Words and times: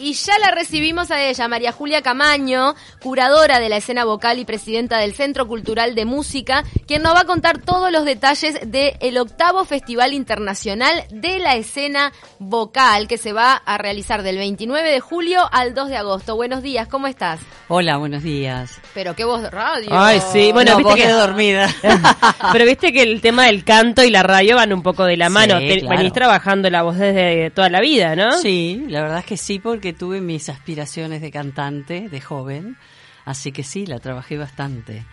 Y 0.00 0.12
ya 0.12 0.38
la 0.38 0.52
recibimos 0.52 1.10
a 1.10 1.24
ella, 1.24 1.48
María 1.48 1.72
Julia 1.72 2.02
Camaño, 2.02 2.76
curadora 3.02 3.58
de 3.58 3.68
la 3.68 3.78
escena 3.78 4.04
vocal 4.04 4.38
y 4.38 4.44
presidenta 4.44 4.98
del 4.98 5.12
Centro 5.12 5.48
Cultural 5.48 5.96
de 5.96 6.04
Música, 6.04 6.62
quien 6.86 7.02
nos 7.02 7.16
va 7.16 7.22
a 7.22 7.24
contar 7.24 7.58
todos 7.58 7.90
los 7.90 8.04
detalles 8.04 8.60
del 8.64 9.18
octavo 9.18 9.64
Festival 9.64 10.12
Internacional 10.12 11.02
de 11.10 11.40
la 11.40 11.56
Escena 11.56 12.12
Vocal, 12.38 13.08
que 13.08 13.18
se 13.18 13.32
va 13.32 13.54
a 13.54 13.76
realizar 13.76 14.22
del 14.22 14.36
29 14.38 14.88
de 14.88 15.00
julio 15.00 15.40
al 15.50 15.74
2 15.74 15.88
de 15.88 15.96
agosto. 15.96 16.36
Buenos 16.36 16.62
días, 16.62 16.86
¿cómo 16.86 17.08
estás? 17.08 17.40
Hola, 17.66 17.96
buenos 17.96 18.22
días. 18.22 18.80
Pero 18.94 19.16
qué 19.16 19.24
voz 19.24 19.42
de 19.42 19.50
radio. 19.50 19.88
Ay, 19.90 20.22
sí, 20.32 20.52
bueno, 20.52 20.70
No, 20.70 20.76
viste 20.76 20.90
vos 20.90 20.94
que 20.94 21.02
quedé 21.02 21.12
dormida. 21.12 21.68
Pero 22.52 22.64
viste 22.66 22.92
que 22.92 23.02
el 23.02 23.20
tema 23.20 23.46
del 23.46 23.64
canto 23.64 24.04
y 24.04 24.10
la 24.10 24.22
radio 24.22 24.54
van 24.54 24.72
un 24.72 24.84
poco 24.84 25.04
de 25.04 25.16
la 25.16 25.26
Sí, 25.26 25.32
mano. 25.32 25.58
Te- 25.58 25.80
claro. 25.80 25.96
Venís 25.98 26.12
trabajando 26.12 26.70
la 26.70 26.82
voz 26.82 26.96
desde 26.98 27.50
toda 27.50 27.68
la 27.68 27.80
vida, 27.80 28.14
¿no? 28.14 28.38
Sí, 28.38 28.84
la 28.86 29.02
verdad 29.02 29.18
es 29.18 29.24
que 29.24 29.36
sí, 29.36 29.58
porque 29.58 29.87
tuve 29.92 30.20
mis 30.20 30.48
aspiraciones 30.48 31.20
de 31.20 31.30
cantante 31.30 32.08
de 32.08 32.20
joven, 32.20 32.76
así 33.24 33.52
que 33.52 33.62
sí, 33.62 33.86
la 33.86 33.98
trabajé 33.98 34.36
bastante. 34.36 35.04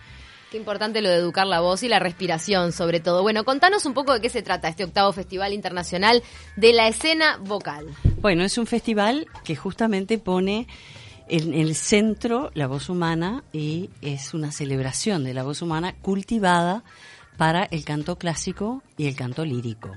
Qué 0.50 0.58
importante 0.58 1.02
lo 1.02 1.08
de 1.08 1.16
educar 1.16 1.46
la 1.46 1.60
voz 1.60 1.82
y 1.82 1.88
la 1.88 1.98
respiración, 1.98 2.72
sobre 2.72 3.00
todo. 3.00 3.22
Bueno, 3.22 3.44
contanos 3.44 3.84
un 3.84 3.94
poco 3.94 4.14
de 4.14 4.20
qué 4.20 4.28
se 4.28 4.42
trata 4.42 4.68
este 4.68 4.84
octavo 4.84 5.12
Festival 5.12 5.52
Internacional 5.52 6.22
de 6.54 6.72
la 6.72 6.86
Escena 6.86 7.38
Vocal. 7.38 7.86
Bueno, 8.20 8.44
es 8.44 8.56
un 8.56 8.66
festival 8.66 9.26
que 9.44 9.56
justamente 9.56 10.18
pone 10.18 10.68
en 11.28 11.52
el 11.52 11.74
centro 11.74 12.50
la 12.54 12.68
voz 12.68 12.88
humana 12.88 13.42
y 13.52 13.90
es 14.02 14.34
una 14.34 14.52
celebración 14.52 15.24
de 15.24 15.34
la 15.34 15.42
voz 15.42 15.62
humana 15.62 15.96
cultivada 16.00 16.84
para 17.36 17.64
el 17.64 17.84
canto 17.84 18.16
clásico 18.16 18.82
y 18.96 19.08
el 19.08 19.16
canto 19.16 19.44
lírico. 19.44 19.90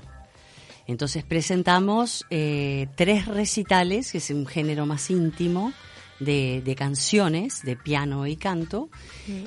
Entonces 0.90 1.22
presentamos 1.22 2.26
eh, 2.30 2.88
tres 2.96 3.26
recitales, 3.26 4.10
que 4.10 4.18
es 4.18 4.30
un 4.30 4.46
género 4.46 4.86
más 4.86 5.08
íntimo 5.10 5.72
de, 6.18 6.62
de 6.64 6.74
canciones, 6.74 7.62
de 7.62 7.76
piano 7.76 8.26
y 8.26 8.36
canto, 8.36 8.90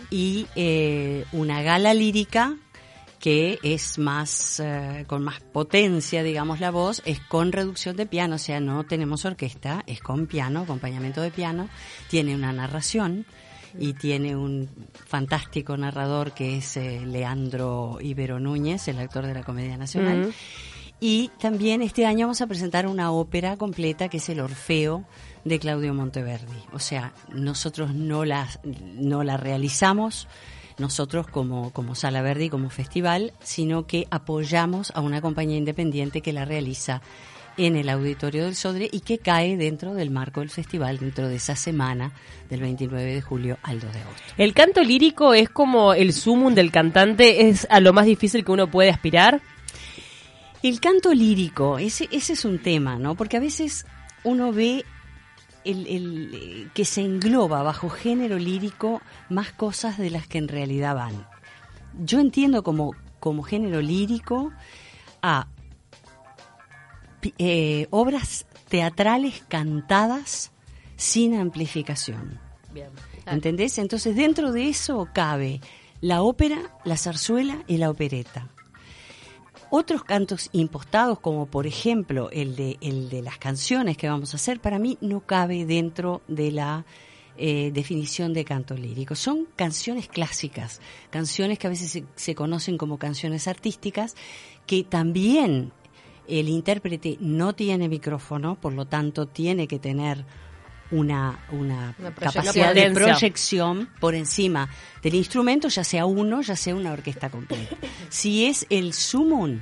y 0.10 0.48
eh, 0.56 1.26
una 1.34 1.62
gala 1.62 1.94
lírica 1.94 2.56
que 3.20 3.60
es 3.64 4.00
más 4.00 4.60
eh, 4.60 5.06
con 5.08 5.24
más 5.24 5.42
potencia, 5.42 6.24
digamos, 6.24 6.60
la 6.60 6.72
voz, 6.72 7.02
es 7.06 7.20
con 7.20 7.52
reducción 7.52 7.96
de 7.96 8.06
piano, 8.06 8.36
o 8.36 8.40
sea, 8.40 8.60
no 8.60 8.86
tenemos 8.86 9.24
orquesta, 9.26 9.84
es 9.86 10.02
con 10.02 10.28
piano, 10.28 10.62
acompañamiento 10.62 11.22
de 11.22 11.32
piano, 11.32 11.70
tiene 12.10 12.36
una 12.36 12.52
narración 12.52 13.26
y 13.80 13.94
tiene 13.94 14.36
un 14.36 14.70
fantástico 15.06 15.76
narrador 15.78 16.34
que 16.34 16.58
es 16.58 16.78
eh, 16.78 17.02
Leandro 17.06 17.98
Ibero 18.02 18.40
Núñez, 18.40 18.88
el 18.88 19.00
actor 19.00 19.26
de 19.26 19.34
la 19.34 19.44
Comedia 19.44 19.78
Nacional. 19.78 20.34
Y 21.06 21.32
también 21.38 21.82
este 21.82 22.06
año 22.06 22.28
vamos 22.28 22.40
a 22.40 22.48
presentar 22.48 22.88
una 22.88 23.12
ópera 23.12 23.58
completa 23.58 24.08
que 24.08 24.18
es 24.18 24.30
el 24.30 24.40
Orfeo 24.40 25.04
de 25.44 25.60
Claudio 25.60 25.94
Monteverdi. 25.94 26.64
O 26.72 26.80
sea, 26.80 27.12
nosotros 27.28 27.94
no 27.94 28.24
la, 28.24 28.48
no 28.64 29.22
la 29.26 29.36
realizamos 29.36 30.30
nosotros 30.78 31.28
como, 31.28 31.74
como 31.74 31.94
Sala 31.94 32.22
Verdi, 32.22 32.48
como 32.48 32.70
festival, 32.70 33.34
sino 33.44 33.86
que 33.86 34.08
apoyamos 34.12 34.94
a 34.96 35.02
una 35.02 35.20
compañía 35.20 35.58
independiente 35.58 36.22
que 36.22 36.32
la 36.32 36.46
realiza 36.46 37.02
en 37.58 37.76
el 37.76 37.90
Auditorio 37.90 38.46
del 38.46 38.56
Sodre 38.56 38.88
y 38.90 39.02
que 39.02 39.18
cae 39.18 39.58
dentro 39.58 39.96
del 39.96 40.10
marco 40.10 40.40
del 40.40 40.52
festival, 40.52 41.00
dentro 41.00 41.28
de 41.28 41.36
esa 41.36 41.58
semana 41.58 42.14
del 42.50 42.62
29 42.62 43.14
de 43.14 43.22
julio 43.22 43.58
al 43.64 43.82
2 43.82 43.92
de 43.92 44.00
agosto. 44.00 44.24
El 44.38 44.54
canto 44.54 44.82
lírico 44.82 45.34
es 45.34 45.50
como 45.50 45.94
el 45.94 46.14
sumum 46.14 46.56
del 46.56 46.72
cantante, 46.72 47.50
es 47.50 47.68
a 47.70 47.82
lo 47.82 47.92
más 47.92 48.06
difícil 48.06 48.46
que 48.46 48.54
uno 48.54 48.72
puede 48.72 48.90
aspirar. 48.90 49.42
El 50.64 50.80
canto 50.80 51.14
lírico, 51.14 51.78
ese, 51.78 52.08
ese 52.12 52.34
es 52.34 52.46
un 52.46 52.58
tema, 52.58 52.98
¿no? 52.98 53.16
Porque 53.16 53.36
a 53.36 53.42
veces 53.42 53.86
uno 54.24 54.54
ve 54.54 54.86
el, 55.66 55.88
el, 55.88 56.32
eh, 56.34 56.70
que 56.74 56.86
se 56.86 57.02
engloba 57.02 57.64
bajo 57.64 57.90
género 57.90 58.40
lírico 58.40 59.02
más 59.30 59.52
cosas 59.52 59.98
de 59.98 60.10
las 60.10 60.26
que 60.26 60.38
en 60.38 60.48
realidad 60.48 60.96
van. 60.96 61.28
Yo 62.00 62.22
entiendo 62.22 62.64
como, 62.64 62.96
como 63.20 63.44
género 63.44 63.82
lírico 63.82 64.54
a 65.22 65.48
eh, 67.38 67.88
obras 67.90 68.46
teatrales 68.70 69.44
cantadas 69.50 70.52
sin 70.96 71.36
amplificación. 71.36 72.40
¿Entendés? 73.26 73.78
Entonces 73.78 74.16
dentro 74.16 74.54
de 74.54 74.70
eso 74.70 75.10
cabe 75.14 75.60
la 76.00 76.22
ópera, 76.22 76.74
la 76.86 76.96
zarzuela 76.96 77.64
y 77.68 77.78
la 77.78 77.90
opereta. 77.90 78.50
Otros 79.76 80.04
cantos 80.04 80.52
impostados, 80.52 81.20
como 81.20 81.48
por 81.48 81.66
ejemplo 81.66 82.30
el 82.30 82.56
de, 82.56 82.78
el 82.80 83.10
de 83.10 83.24
las 83.24 83.40
canciones 83.40 83.98
que 83.98 84.08
vamos 84.08 84.32
a 84.32 84.38
hacer, 84.38 84.60
para 84.60 84.78
mí 84.78 85.00
no 85.02 85.22
cabe 85.22 85.66
dentro 85.66 86.22
de 86.28 86.52
la 86.52 86.86
eh, 87.38 87.72
definición 87.74 88.34
de 88.34 88.46
canto 88.46 88.76
lírico. 88.76 89.16
Son 89.16 89.48
canciones 89.56 90.08
clásicas, 90.08 90.80
canciones 91.10 91.58
que 91.58 91.66
a 91.66 91.72
veces 91.72 91.90
se, 91.90 92.06
se 92.14 92.36
conocen 92.36 92.78
como 92.78 93.00
canciones 93.00 93.48
artísticas, 93.48 94.14
que 94.68 94.84
también 94.84 95.72
el 96.28 96.50
intérprete 96.50 97.18
no 97.20 97.56
tiene 97.56 97.90
micrófono, 97.90 98.62
por 98.62 98.74
lo 98.74 98.86
tanto 98.86 99.26
tiene 99.26 99.68
que 99.68 99.80
tener 99.80 100.24
una, 100.94 101.40
una, 101.52 101.94
Una 102.00 102.12
capacidad 102.14 102.74
de 102.74 102.92
proyección 102.92 103.90
por 104.00 104.16
encima 104.16 104.70
del 105.02 105.16
instrumento, 105.16 105.68
ya 105.68 105.84
sea 105.84 106.06
uno, 106.06 106.42
ya 106.42 106.56
sea 106.56 106.76
una 106.76 106.92
orquesta 106.92 107.30
completa. 107.30 107.76
Si 108.10 108.46
es 108.46 108.66
el 108.70 108.94
sumum, 108.94 109.60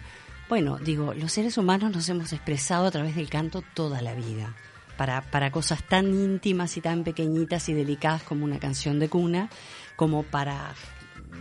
bueno, 0.49 0.77
digo, 0.77 1.13
los 1.13 1.31
seres 1.31 1.57
humanos 1.57 1.91
nos 1.91 2.07
hemos 2.09 2.33
expresado 2.33 2.85
a 2.87 2.91
través 2.91 3.15
del 3.15 3.29
canto 3.29 3.63
toda 3.73 4.01
la 4.01 4.13
vida. 4.13 4.53
Para, 4.97 5.21
para 5.21 5.51
cosas 5.51 5.81
tan 5.87 6.07
íntimas 6.13 6.77
y 6.77 6.81
tan 6.81 7.03
pequeñitas 7.03 7.67
y 7.69 7.73
delicadas 7.73 8.21
como 8.23 8.45
una 8.45 8.59
canción 8.59 8.99
de 8.99 9.09
cuna, 9.09 9.49
como 9.95 10.21
para, 10.23 10.75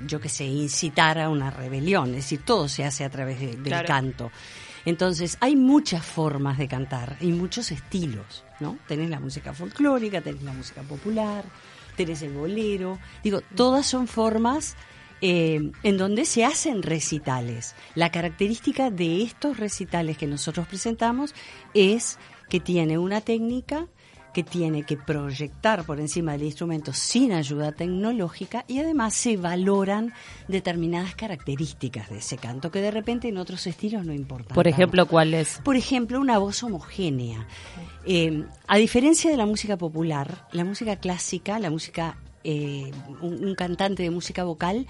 yo 0.06 0.18
qué 0.20 0.28
sé, 0.30 0.44
incitar 0.44 1.18
a 1.18 1.28
una 1.28 1.50
rebelión. 1.50 2.10
Es 2.10 2.16
decir, 2.24 2.40
todo 2.44 2.68
se 2.68 2.84
hace 2.84 3.04
a 3.04 3.10
través 3.10 3.38
de- 3.40 3.48
del 3.56 3.62
Claro. 3.64 3.86
canto. 3.88 4.30
Entonces, 4.84 5.36
hay 5.40 5.56
muchas 5.56 6.04
formas 6.04 6.58
de 6.58 6.68
cantar 6.68 7.16
y 7.20 7.32
muchos 7.32 7.70
estilos, 7.70 8.44
¿no? 8.60 8.78
Tenés 8.88 9.10
la 9.10 9.20
música 9.20 9.52
folclórica, 9.52 10.20
tenés 10.20 10.42
la 10.42 10.52
música 10.52 10.82
popular, 10.82 11.44
tenés 11.96 12.22
el 12.22 12.32
bolero. 12.32 12.98
Digo, 13.22 13.42
todas 13.54 13.86
son 13.86 14.06
formas 14.06 14.76
eh, 15.20 15.70
en 15.82 15.98
donde 15.98 16.24
se 16.24 16.44
hacen 16.44 16.82
recitales. 16.82 17.74
La 17.94 18.10
característica 18.10 18.90
de 18.90 19.22
estos 19.22 19.58
recitales 19.58 20.16
que 20.16 20.26
nosotros 20.26 20.66
presentamos 20.66 21.34
es 21.74 22.18
que 22.48 22.58
tiene 22.58 22.96
una 22.96 23.20
técnica 23.20 23.86
que 24.32 24.42
tiene 24.42 24.84
que 24.84 24.96
proyectar 24.96 25.84
por 25.84 26.00
encima 26.00 26.32
del 26.32 26.44
instrumento 26.44 26.92
sin 26.92 27.32
ayuda 27.32 27.72
tecnológica 27.72 28.64
y 28.68 28.78
además 28.78 29.14
se 29.14 29.36
valoran 29.36 30.12
determinadas 30.48 31.14
características 31.14 32.10
de 32.10 32.18
ese 32.18 32.36
canto 32.36 32.70
que 32.70 32.80
de 32.80 32.90
repente 32.90 33.28
en 33.28 33.38
otros 33.38 33.66
estilos 33.66 34.04
no 34.04 34.12
importan. 34.12 34.54
Por 34.54 34.68
ejemplo, 34.68 35.06
¿cuál 35.06 35.34
es? 35.34 35.60
Por 35.64 35.76
ejemplo, 35.76 36.20
una 36.20 36.38
voz 36.38 36.62
homogénea. 36.62 37.46
Eh, 38.06 38.44
a 38.66 38.76
diferencia 38.76 39.30
de 39.30 39.36
la 39.36 39.46
música 39.46 39.76
popular, 39.76 40.46
la 40.52 40.64
música 40.64 40.96
clásica, 40.96 41.58
la 41.58 41.70
música, 41.70 42.18
eh, 42.44 42.90
un, 43.20 43.44
un 43.44 43.54
cantante 43.54 44.02
de 44.02 44.10
música 44.10 44.44
vocal, 44.44 44.86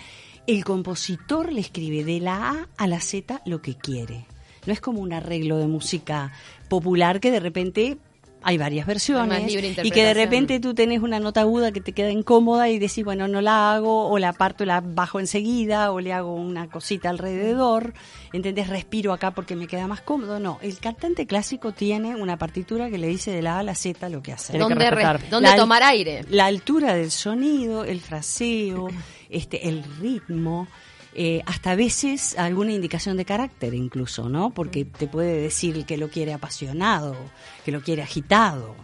el 0.46 0.64
compositor 0.64 1.52
le 1.52 1.60
escribe 1.60 2.04
de 2.04 2.20
la 2.20 2.50
A 2.50 2.68
a 2.76 2.86
la 2.86 3.00
Z 3.00 3.42
lo 3.46 3.62
que 3.62 3.74
quiere. 3.74 4.26
No 4.66 4.72
es 4.72 4.80
como 4.80 5.00
un 5.00 5.12
arreglo 5.12 5.56
de 5.56 5.66
música 5.66 6.32
popular 6.68 7.20
que 7.20 7.30
de 7.30 7.40
repente 7.40 7.98
hay 8.42 8.56
varias 8.58 8.86
versiones 8.86 9.52
y 9.52 9.90
que 9.90 10.04
de 10.04 10.14
repente 10.14 10.60
tú 10.60 10.74
tenés 10.74 11.00
una 11.00 11.20
nota 11.20 11.42
aguda 11.42 11.72
que 11.72 11.80
te 11.80 11.92
queda 11.92 12.10
incómoda 12.10 12.68
y 12.68 12.78
decís, 12.78 13.04
bueno, 13.04 13.28
no 13.28 13.40
la 13.40 13.74
hago, 13.74 14.08
o 14.08 14.18
la 14.18 14.32
parto 14.32 14.64
y 14.64 14.66
la 14.66 14.80
bajo 14.80 15.20
enseguida, 15.20 15.92
o 15.92 16.00
le 16.00 16.12
hago 16.12 16.34
una 16.34 16.68
cosita 16.68 17.10
alrededor, 17.10 17.92
¿entendés? 18.32 18.68
Respiro 18.68 19.12
acá 19.12 19.32
porque 19.32 19.56
me 19.56 19.66
queda 19.66 19.86
más 19.86 20.00
cómodo. 20.00 20.40
No, 20.40 20.58
el 20.62 20.78
cantante 20.78 21.26
clásico 21.26 21.72
tiene 21.72 22.16
una 22.16 22.38
partitura 22.38 22.88
que 22.90 22.98
le 22.98 23.08
dice 23.08 23.30
de 23.30 23.42
la 23.42 23.56
A 23.56 23.58
a 23.58 23.62
la 23.62 23.74
Z 23.74 24.08
lo 24.08 24.22
que 24.22 24.32
hace. 24.32 24.54
Que 24.54 24.58
¿Dónde, 24.58 24.90
re- 24.90 25.56
tomar 25.56 25.82
aire? 25.82 26.24
La 26.30 26.46
altura 26.46 26.94
del 26.94 27.10
sonido, 27.10 27.84
el 27.84 28.00
fraseo, 28.00 28.88
este, 29.28 29.68
el 29.68 29.84
ritmo, 30.00 30.66
eh, 31.14 31.42
hasta 31.46 31.72
a 31.72 31.74
veces 31.74 32.38
alguna 32.38 32.72
indicación 32.72 33.16
de 33.16 33.24
carácter 33.24 33.74
incluso, 33.74 34.28
¿no? 34.28 34.50
Porque 34.50 34.84
te 34.84 35.08
puede 35.08 35.40
decir 35.40 35.84
que 35.84 35.96
lo 35.96 36.08
quiere 36.08 36.32
apasionado, 36.32 37.16
que 37.64 37.72
lo 37.72 37.80
quiere 37.80 38.02
agitado, 38.02 38.76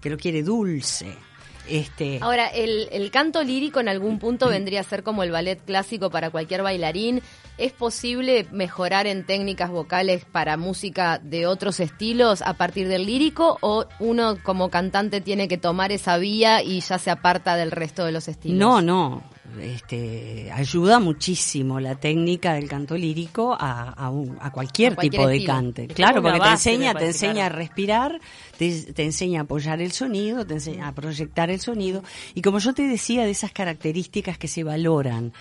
que 0.00 0.10
lo 0.10 0.18
quiere 0.18 0.42
dulce. 0.42 1.14
Este, 1.68 2.18
Ahora, 2.20 2.48
el, 2.48 2.88
el 2.90 3.10
canto 3.10 3.42
lírico 3.42 3.78
en 3.80 3.88
algún 3.88 4.18
punto 4.18 4.48
vendría 4.48 4.80
a 4.80 4.84
ser 4.84 5.02
como 5.02 5.22
el 5.22 5.30
ballet 5.30 5.64
clásico 5.64 6.10
para 6.10 6.30
cualquier 6.30 6.62
bailarín. 6.62 7.22
¿Es 7.56 7.72
posible 7.72 8.46
mejorar 8.50 9.06
en 9.06 9.24
técnicas 9.24 9.70
vocales 9.70 10.24
para 10.24 10.56
música 10.56 11.20
de 11.22 11.46
otros 11.46 11.80
estilos 11.80 12.42
a 12.42 12.54
partir 12.54 12.88
del 12.88 13.06
lírico 13.06 13.58
o 13.60 13.86
uno 14.00 14.38
como 14.42 14.70
cantante 14.70 15.20
tiene 15.20 15.48
que 15.48 15.58
tomar 15.58 15.92
esa 15.92 16.18
vía 16.18 16.62
y 16.62 16.80
ya 16.80 16.98
se 16.98 17.10
aparta 17.10 17.56
del 17.56 17.70
resto 17.70 18.04
de 18.04 18.12
los 18.12 18.26
estilos? 18.26 18.58
No, 18.58 18.82
no. 18.82 19.22
Este, 19.60 20.50
ayuda 20.52 20.98
muchísimo 21.00 21.80
la 21.80 21.94
técnica 21.96 22.54
del 22.54 22.68
canto 22.68 22.96
lírico 22.96 23.56
a, 23.58 23.90
a, 23.90 24.10
un- 24.10 24.36
a 24.40 24.50
cualquier, 24.52 24.92
A 24.92 24.94
cualquier 24.96 25.10
tipo 25.12 25.28
de 25.28 25.44
cante. 25.44 25.82
Es 25.84 25.94
Claro, 25.94 26.22
porque 26.22 26.34
te 26.34 26.38
base, 26.38 26.70
enseña, 26.72 26.94
te 26.94 27.06
enseña 27.06 27.46
a 27.46 27.48
respirar, 27.48 28.20
te, 28.58 28.82
te 28.92 29.04
enseña 29.04 29.40
a 29.40 29.42
apoyar 29.44 29.80
el 29.80 29.92
sonido, 29.92 30.46
te 30.46 30.54
enseña 30.54 30.88
a 30.88 30.92
proyectar 30.94 31.50
el 31.50 31.60
sonido. 31.60 32.02
Y 32.34 32.42
como 32.42 32.58
yo 32.58 32.72
te 32.74 32.82
decía, 32.86 33.24
de 33.24 33.30
esas 33.30 33.52
características 33.52 34.38
que 34.38 34.48
se 34.48 34.64
valoran. 34.64 35.32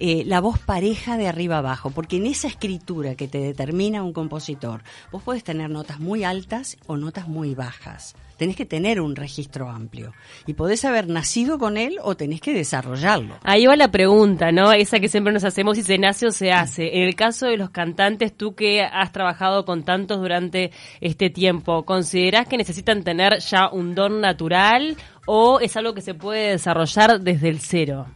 Eh, 0.00 0.24
la 0.26 0.40
voz 0.40 0.58
pareja 0.58 1.16
de 1.16 1.28
arriba 1.28 1.58
abajo, 1.58 1.90
porque 1.90 2.16
en 2.16 2.26
esa 2.26 2.48
escritura 2.48 3.14
que 3.14 3.28
te 3.28 3.38
determina 3.38 4.02
un 4.02 4.12
compositor, 4.12 4.82
vos 5.12 5.22
podés 5.22 5.44
tener 5.44 5.70
notas 5.70 6.00
muy 6.00 6.24
altas 6.24 6.76
o 6.86 6.96
notas 6.96 7.28
muy 7.28 7.54
bajas. 7.54 8.16
Tenés 8.36 8.56
que 8.56 8.66
tener 8.66 9.00
un 9.00 9.14
registro 9.14 9.70
amplio. 9.70 10.12
Y 10.46 10.54
podés 10.54 10.84
haber 10.84 11.08
nacido 11.08 11.58
con 11.58 11.76
él 11.76 11.98
o 12.02 12.16
tenés 12.16 12.40
que 12.40 12.52
desarrollarlo. 12.52 13.36
Ahí 13.44 13.66
va 13.66 13.76
la 13.76 13.92
pregunta, 13.92 14.50
¿no? 14.50 14.72
Esa 14.72 14.98
que 14.98 15.08
siempre 15.08 15.32
nos 15.32 15.44
hacemos, 15.44 15.76
si 15.76 15.84
se 15.84 15.98
nace 15.98 16.26
o 16.26 16.32
se 16.32 16.50
hace. 16.50 16.96
En 16.96 17.04
el 17.04 17.14
caso 17.14 17.46
de 17.46 17.56
los 17.56 17.70
cantantes, 17.70 18.36
tú 18.36 18.56
que 18.56 18.82
has 18.82 19.12
trabajado 19.12 19.64
con 19.64 19.84
tantos 19.84 20.18
durante 20.18 20.72
este 21.00 21.30
tiempo, 21.30 21.84
¿considerás 21.84 22.48
que 22.48 22.56
necesitan 22.56 23.04
tener 23.04 23.38
ya 23.38 23.68
un 23.68 23.94
don 23.94 24.20
natural 24.20 24.96
o 25.26 25.60
es 25.60 25.76
algo 25.76 25.94
que 25.94 26.02
se 26.02 26.14
puede 26.14 26.50
desarrollar 26.50 27.20
desde 27.20 27.48
el 27.48 27.60
cero? 27.60 28.06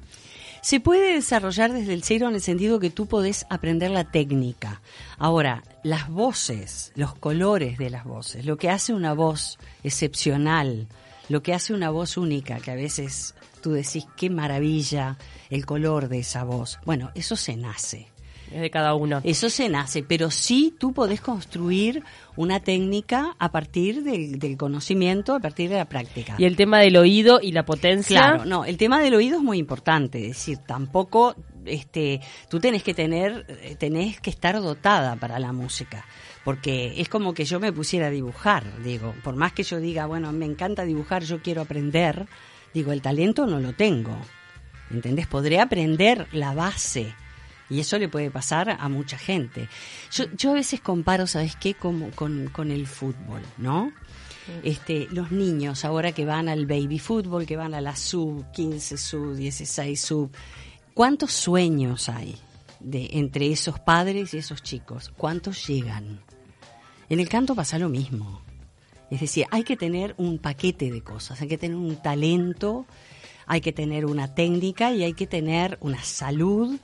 Se 0.69 0.81
puede 0.81 1.15
desarrollar 1.15 1.73
desde 1.73 1.95
el 1.95 2.03
cero 2.03 2.29
en 2.29 2.35
el 2.35 2.43
sentido 2.43 2.79
que 2.79 2.91
tú 2.91 3.07
podés 3.07 3.47
aprender 3.49 3.91
la 3.91 4.05
técnica. 4.05 4.83
Ahora, 5.17 5.63
las 5.83 6.11
voces, 6.11 6.93
los 6.95 7.15
colores 7.15 7.79
de 7.79 7.89
las 7.89 8.05
voces, 8.05 8.45
lo 8.45 8.59
que 8.59 8.69
hace 8.69 8.93
una 8.93 9.15
voz 9.15 9.59
excepcional, 9.83 10.87
lo 11.31 11.43
que 11.43 11.55
hace 11.55 11.73
una 11.73 11.89
voz 11.89 12.19
única, 12.19 12.61
que 12.61 12.71
a 12.71 12.75
veces 12.75 13.35
tú 13.63 13.73
decís 13.73 14.05
qué 14.19 14.29
maravilla 14.29 15.17
el 15.49 15.65
color 15.65 16.11
de 16.11 16.19
esa 16.19 16.45
voz. 16.45 16.79
Bueno, 16.85 17.13
eso 17.15 17.35
se 17.35 17.57
nace. 17.57 18.09
Es 18.53 18.61
de 18.61 18.71
cada 18.71 18.95
uno. 18.95 19.21
Eso 19.25 19.51
se 19.51 19.69
nace, 19.69 20.03
pero 20.03 20.31
sí 20.31 20.75
tú 20.79 20.93
podés 20.93 21.21
construir 21.21 22.03
una 22.37 22.61
técnica 22.61 23.37
a 23.39 23.51
partir 23.51 24.03
del, 24.03 24.39
del 24.39 24.57
conocimiento, 24.57 25.35
a 25.35 25.41
partir 25.41 25.69
de 25.71 25.77
la 25.77 25.85
práctica. 25.87 26.37
Y 26.39 26.45
el 26.45 26.57
tema 26.57 26.81
del 26.81 26.97
oído 26.97 27.41
y 27.43 27.53
la 27.53 27.65
potencia. 27.65 28.21
Claro, 28.21 28.45
no, 28.45 28.65
el 28.65 28.77
tema 28.77 29.01
del 29.01 29.15
oído 29.15 29.39
es 29.39 29.43
muy 29.43 29.59
importante, 29.59 30.21
es 30.21 30.37
decir, 30.37 30.59
tampoco 30.59 31.35
este 31.65 32.21
tú 32.49 32.61
tenés 32.61 32.83
que 32.83 32.95
tener 32.95 33.45
eh, 33.49 33.77
tenés 33.79 34.21
que 34.21 34.31
estar 34.31 34.61
dotada 34.61 35.17
para 35.17 35.39
la 35.39 35.53
música, 35.53 36.07
porque 36.45 36.95
es 37.01 37.09
como 37.09 37.35
que 37.35 37.45
yo 37.45 37.61
me 37.61 37.73
pusiera 37.73 38.07
a 38.07 38.11
dibujar, 38.11 38.83
digo, 38.83 39.15
por 39.23 39.37
más 39.37 39.53
que 39.53 39.63
yo 39.63 39.81
diga, 39.81 40.07
bueno, 40.07 40.33
me 40.33 40.47
encanta 40.47 40.85
dibujar, 40.85 41.25
yo 41.25 41.43
quiero 41.43 41.63
aprender, 41.63 42.27
digo, 42.73 42.93
el 42.93 43.03
talento 43.03 43.47
no 43.47 43.61
lo 43.61 43.73
tengo. 43.75 44.17
¿Entendés? 44.91 45.27
Podré 45.27 45.61
aprender 45.61 46.29
la 46.33 46.55
base. 46.55 47.15
Y 47.71 47.81
eso 47.81 47.99
le 47.99 48.09
puede 48.09 48.31
pasar 48.31 48.77
a 48.81 48.89
mucha 48.89 49.19
gente. 49.19 49.69
Yo, 50.11 50.25
yo 50.37 50.51
a 50.51 50.55
veces 50.55 50.81
comparo, 50.81 51.27
¿sabes 51.27 51.57
qué? 51.57 51.75
Como 51.75 52.11
con, 52.13 52.49
con 52.49 52.71
el 52.71 52.87
fútbol, 52.87 53.43
¿no? 53.59 53.93
Este, 54.63 55.09
los 55.11 55.31
niños 55.31 55.85
ahora 55.85 56.13
que 56.13 56.25
van 56.25 56.49
al 56.49 56.67
baby 56.67 56.99
fútbol, 56.99 57.45
que 57.45 57.57
van 57.57 57.75
a 57.75 57.81
la 57.81 57.95
sub 57.95 58.51
15, 58.53 58.97
sub 58.97 59.35
16, 59.35 60.01
sub, 60.01 60.31
¿cuántos 60.95 61.33
sueños 61.33 62.09
hay 62.09 62.35
de 62.81 63.11
entre 63.13 63.53
esos 63.53 63.79
padres 63.79 64.33
y 64.33 64.39
esos 64.39 64.63
chicos? 64.63 65.13
¿Cuántos 65.17 65.67
llegan? 65.67 66.21
En 67.11 67.21
el 67.21 67.29
canto 67.29 67.55
pasa 67.55 67.79
lo 67.79 67.89
mismo. 67.89 68.43
Es 69.11 69.21
decir, 69.21 69.47
hay 69.51 69.65
que 69.65 69.77
tener 69.77 70.15
un 70.19 70.39
paquete 70.39 70.91
de 70.91 71.03
cosas, 71.03 71.41
hay 71.41 71.49
que 71.49 71.59
tener 71.59 71.77
un 71.77 71.97
talento, 71.97 72.87
hay 73.47 73.61
que 73.61 73.73
tener 73.73 74.05
una 74.05 74.35
técnica 74.35 74.93
y 74.93 75.03
hay 75.03 75.15
que 75.15 75.27
tener 75.27 75.79
una 75.81 76.03
salud 76.03 76.79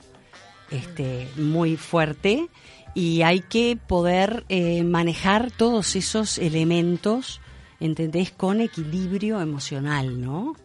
este, 0.71 1.27
muy 1.37 1.77
fuerte 1.77 2.49
y 2.93 3.21
hay 3.23 3.41
que 3.41 3.77
poder 3.87 4.45
eh, 4.49 4.83
manejar 4.83 5.51
todos 5.51 5.95
esos 5.95 6.37
elementos, 6.37 7.41
¿entendés? 7.79 8.31
Con 8.31 8.61
equilibrio 8.61 9.41
emocional, 9.41 10.21
¿no? 10.21 10.55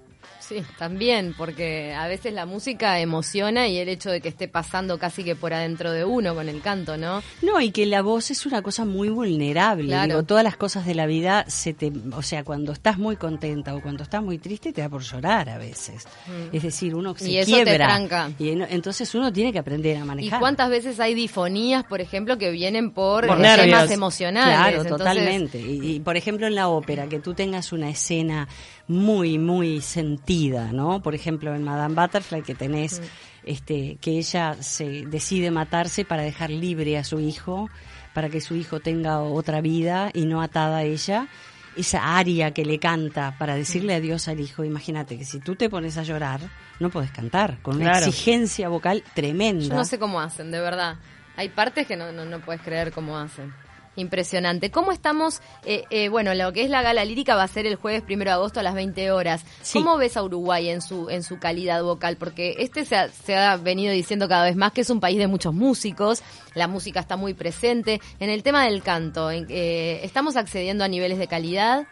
Sí, 0.51 0.65
también, 0.79 1.33
porque 1.39 1.95
a 1.95 2.09
veces 2.09 2.33
la 2.35 2.45
música 2.45 2.99
emociona 2.99 3.69
y 3.69 3.79
el 3.79 3.89
hecho 3.89 4.11
de 4.11 4.21
que 4.21 4.29
esté 4.29 4.49
pasando 4.49 4.99
casi 4.99 5.23
que 5.23 5.37
por 5.37 5.55
adentro 5.55 5.93
de 5.93 6.05
uno 6.05 6.35
con 6.35 6.49
el 6.49 6.61
canto, 6.61 6.97
¿no? 6.97 7.23
No, 7.41 7.61
y 7.61 7.71
que 7.71 7.87
la 7.87 8.03
voz 8.03 8.33
es 8.33 8.45
una 8.47 8.61
cosa 8.61 8.85
muy 8.85 9.11
vulnerable. 9.11 9.87
Claro. 9.87 10.09
Digo, 10.09 10.23
todas 10.25 10.43
las 10.43 10.57
cosas 10.57 10.85
de 10.87 10.97
la 10.97 11.07
vida 11.07 11.45
se 11.47 11.73
te, 11.73 11.93
o 12.13 12.23
sea, 12.23 12.43
cuando 12.43 12.73
estás 12.73 12.99
muy 12.99 13.15
contenta 13.15 13.77
o 13.77 13.81
cuando 13.81 14.03
estás 14.03 14.25
muy 14.25 14.39
triste 14.39 14.73
te 14.73 14.81
da 14.81 14.89
por 14.89 15.03
llorar 15.03 15.49
a 15.51 15.57
veces. 15.59 16.05
Es 16.53 16.63
decir, 16.65 16.97
uno 16.97 17.15
se 17.17 17.27
Mm. 17.27 17.29
Y 17.29 17.39
eso 17.39 17.51
te 17.57 17.63
quiebra. 17.65 17.87
tranca. 17.87 18.31
Y 18.41 18.49
en- 18.51 18.63
entonces 18.71 19.15
uno 19.15 19.33
tiene 19.33 19.53
que 19.53 19.61
aprender 19.61 19.99
a 19.99 20.01
¿Y 20.01 20.05
manejar. 20.05 20.41
cuántas 20.41 20.69
veces 20.69 20.99
hay 20.99 21.15
difonías, 21.15 21.85
por 21.85 22.01
ejemplo, 22.01 22.39
que 22.39 22.51
vienen 22.51 22.91
por, 22.91 23.25
Por 23.29 23.39
eh, 23.39 23.43
nervios. 23.43 23.67
temas 23.67 23.91
emocionales? 23.93 24.57
Claro, 24.57 24.83
Entonces, 24.83 24.97
totalmente. 24.99 25.61
Y, 25.61 25.93
y, 25.97 26.01
por 26.01 26.17
ejemplo 26.17 26.49
en 26.49 26.57
la 26.57 26.67
ópera, 26.69 27.07
que 27.09 27.21
tú 27.21 27.35
tengas 27.35 27.73
una 27.73 27.89
escena 27.91 28.49
muy, 28.91 29.39
muy 29.39 29.81
sentida, 29.81 30.73
¿no? 30.73 31.01
Por 31.01 31.15
ejemplo 31.15 31.55
en 31.55 31.63
Madame 31.63 31.95
Butterfly 31.95 32.43
que 32.43 32.57
tenés, 32.57 33.01
este, 33.45 33.99
que 34.01 34.19
ella 34.19 34.57
se 34.61 35.07
decide 35.07 35.53
matarse 35.53 36.05
para 36.05 36.23
dejar 36.25 36.51
libre 36.51 36.99
a 36.99 37.05
su 37.05 37.21
hijo, 37.21 37.71
para 38.15 38.29
que 38.29 38.41
su 38.41 38.57
hijo 38.57 38.81
tenga 38.81 39.21
otra 39.21 39.61
vida 39.61 40.11
y 40.13 40.27
no 40.27 40.43
atada 40.43 40.79
a 40.79 40.83
ella. 40.83 41.29
Esa 41.77 42.19
aria 42.19 42.51
que 42.51 42.65
le 42.65 42.81
canta 42.81 43.37
para 43.39 43.55
decirle 43.55 43.95
adiós 43.95 44.27
al 44.27 44.41
hijo, 44.41 44.65
imagínate 44.65 45.17
que 45.17 45.25
si 45.25 45.39
tú 45.39 45.55
te 45.55 45.71
pones 45.71 45.97
a 45.97 46.03
llorar, 46.03 46.41
no 46.81 46.91
puedes 46.91 47.13
cantar, 47.13 47.63
con 47.63 47.77
una 47.77 47.93
Claro. 47.93 48.07
exigencia 48.07 48.69
vocal 48.69 49.05
tremenda. 49.15 49.67
Yo 49.67 49.75
no 49.75 49.85
sé 49.85 50.01
cómo 50.01 50.21
hacen, 50.21 50.51
de 50.51 50.61
verdad. 50.61 50.97
Hay 51.37 51.49
partes 51.51 51.87
que 51.87 51.95
no, 51.97 52.11
no, 52.11 52.25
no 52.25 52.41
puedes 52.41 52.61
creer 52.61 52.91
cómo 52.91 53.17
hacen. 53.17 53.55
Impresionante. 54.01 54.71
¿Cómo 54.71 54.93
estamos? 54.93 55.41
eh, 55.65 55.85
eh, 55.91 56.09
bueno, 56.09 56.35
lo 56.35 56.53
que 56.53 56.65
es 56.65 56.71
la 56.71 56.83
gala 56.83 57.05
lírica 57.05 57.35
va 57.35 57.43
a 57.43 57.49
ser 57.49 57.67
el 57.67 57.77
jueves 57.77 58.03
primero 58.03 58.31
de 58.31 58.35
agosto 58.35 58.61
a 58.61 58.63
las 58.63 58.75
20 58.75 59.11
horas. 59.13 59.45
Sí. 59.63 59.79
¿Cómo 59.79 59.97
ves 59.97 60.17
a 60.17 60.23
Uruguay 60.23 60.69
en 60.69 60.81
su 60.81 61.11
en 61.11 61.23
su 61.23 61.39
calidad 61.39 61.83
vocal? 61.83 62.17
Porque 62.17 62.57
este 62.59 62.85
se 62.85 62.97
ha, 62.97 63.09
se 63.09 63.37
ha 63.37 63.57
venido 63.57 63.93
diciendo 63.93 64.29
cada 64.29 64.45
vez 64.45 64.57
más 64.57 64.73
que 64.73 64.81
es 64.81 64.91
un 64.91 65.01
país 65.01 65.19
de 65.19 65.27
muchos 65.27 65.55
músicos. 65.55 66.23
La 66.55 66.69
música 66.69 67.01
está 67.01 67.17
muy 67.17 67.35
presente. 67.35 68.01
En 68.19 68.31
el 68.31 68.43
tema 68.43 68.65
del 68.65 68.83
canto, 68.83 69.31
eh, 69.31 70.05
¿estamos 70.05 70.37
accediendo 70.37 70.85
a 70.85 70.89
niveles 70.89 71.19
de 71.19 71.29
calidad? 71.29 71.87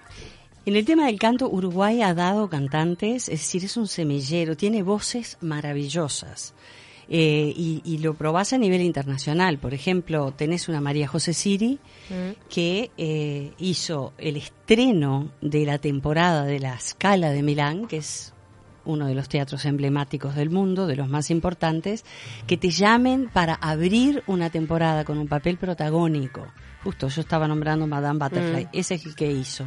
En 0.67 0.77
el 0.77 0.85
tema 0.85 1.07
del 1.07 1.19
canto, 1.19 1.49
Uruguay 1.49 2.03
ha 2.03 2.13
dado 2.13 2.49
cantantes, 2.51 3.29
es 3.29 3.41
decir, 3.41 3.65
es 3.65 3.77
un 3.77 3.89
semillero, 3.89 4.57
tiene 4.57 4.83
voces 4.83 5.39
maravillosas. 5.41 6.53
Eh, 7.11 7.55
y, 7.57 7.81
y 7.87 7.99
lo 7.99 8.13
probás 8.15 8.53
a 8.53 8.59
nivel 8.59 8.83
internacional. 8.83 9.59
Por 9.59 9.73
ejemplo, 9.73 10.33
tenés 10.33 10.69
una 10.69 10.83
María 10.83 11.09
José 11.09 11.33
Siri 11.33 11.79
que 12.51 12.91
eh, 12.99 13.53
hizo 13.59 14.13
el 14.19 14.37
estreno 14.37 15.31
de 15.41 15.65
la 15.65 15.79
temporada 15.79 16.45
de 16.45 16.59
la 16.59 16.79
Scala 16.79 17.31
de 17.31 17.43
Milán, 17.43 17.87
que 17.87 17.99
es 17.99 18.35
uno 18.85 19.07
de 19.07 19.15
los 19.15 19.29
teatros 19.29 19.65
emblemáticos 19.65 20.35
del 20.35 20.51
mundo, 20.51 20.87
de 20.87 20.97
los 20.97 21.09
más 21.09 21.31
importantes, 21.31 22.05
que 22.47 22.57
te 22.57 22.71
llamen 22.71 23.31
para 23.33 23.55
abrir 23.55 24.23
una 24.27 24.51
temporada 24.51 25.05
con 25.05 25.19
un 25.19 25.29
papel 25.29 25.57
protagónico. 25.57 26.47
Justo, 26.85 27.09
yo 27.09 27.21
estaba 27.23 27.49
nombrando 27.49 27.87
Madame 27.87 28.19
Butterfly, 28.19 28.69
ese 28.73 28.95
es 28.95 29.07
el 29.07 29.15
que 29.15 29.31
hizo. 29.31 29.65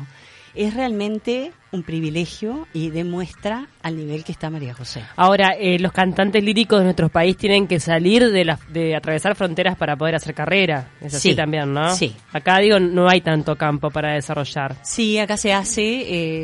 Es 0.56 0.74
realmente 0.74 1.52
un 1.72 1.84
privilegio 1.84 2.68
y 2.74 2.90
demuestra 2.90 3.68
al 3.82 3.96
nivel 3.96 4.24
que 4.26 4.32
está 4.34 4.50
María 4.50 4.74
José. 4.74 5.02
Ahora, 5.16 5.56
eh, 5.58 5.80
los 5.80 5.92
cantantes 5.94 6.44
líricos 6.44 6.80
de 6.80 6.84
nuestro 6.86 7.08
país 7.10 7.38
tienen 7.38 7.68
que 7.68 7.80
salir 7.80 8.30
de, 8.30 8.44
la, 8.46 8.60
de 8.70 8.96
atravesar 8.96 9.36
fronteras 9.36 9.78
para 9.78 9.96
poder 9.96 10.16
hacer 10.16 10.34
carrera. 10.34 10.90
Es 11.00 11.14
así 11.16 11.30
Sí, 11.30 11.36
también, 11.36 11.74
¿no? 11.74 11.96
sí. 11.96 12.14
Acá, 12.34 12.60
digo, 12.60 12.80
no 12.80 13.08
hay 13.08 13.22
tanto 13.22 13.56
campo 13.56 13.90
para 13.90 14.14
desarrollar. 14.14 14.76
Sí, 14.84 15.18
acá 15.18 15.38
se 15.38 15.54
hace 15.54 15.84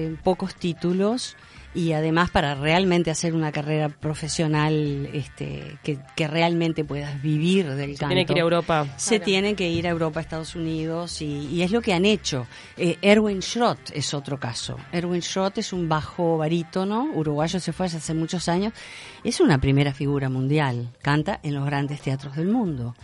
eh, 0.05 0.15
pocos 0.23 0.55
títulos 0.55 1.35
y 1.77 1.93
además 1.93 2.31
para 2.31 2.55
realmente 2.55 3.11
hacer 3.11 3.35
una 3.35 3.51
carrera 3.51 3.87
profesional 3.89 5.07
este, 5.13 5.77
que, 5.83 5.99
que 6.15 6.27
realmente 6.27 6.83
puedas 6.83 7.21
vivir 7.21 7.69
del 7.69 7.91
Se 7.91 7.99
canto. 7.99 8.15
tiene 8.15 8.25
que 8.25 8.33
ir 8.33 8.39
a 8.39 8.41
Europa. 8.41 8.87
Se 8.97 9.19
tienen 9.19 9.55
que 9.55 9.69
ir 9.69 9.85
a 9.85 9.91
Europa, 9.91 10.19
Estados 10.19 10.55
Unidos 10.55 11.21
y, 11.21 11.47
y 11.51 11.61
es 11.61 11.69
lo 11.69 11.79
que 11.81 11.93
han 11.93 12.03
hecho. 12.05 12.47
Eh, 12.77 12.97
Erwin 13.03 13.43
Schrott 13.43 13.91
es 13.93 14.15
otro 14.15 14.39
caso. 14.39 14.75
Erwin 14.91 15.21
Schrott 15.21 15.59
es 15.59 15.71
un 15.71 15.87
bajo 15.87 16.39
barítono, 16.39 17.11
uruguayo 17.13 17.59
se 17.59 17.71
fue 17.73 17.85
hace 17.85 18.13
muchos 18.15 18.49
años. 18.49 18.73
Es 19.23 19.39
una 19.39 19.59
primera 19.59 19.93
figura 19.93 20.29
mundial. 20.29 20.89
Canta 21.03 21.39
en 21.43 21.53
los 21.53 21.63
grandes 21.63 22.01
teatros 22.01 22.35
del 22.37 22.47
mundo. 22.47 22.95